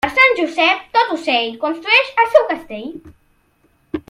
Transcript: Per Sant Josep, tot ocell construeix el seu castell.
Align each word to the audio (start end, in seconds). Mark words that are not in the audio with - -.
Per 0.03 0.07
Sant 0.13 0.31
Josep, 0.37 0.79
tot 0.97 1.11
ocell 1.17 1.53
construeix 1.67 2.11
el 2.25 2.33
seu 2.37 2.51
castell. 2.53 2.89